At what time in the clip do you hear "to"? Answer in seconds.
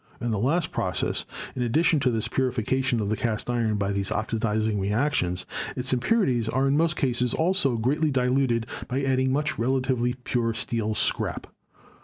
1.99-2.09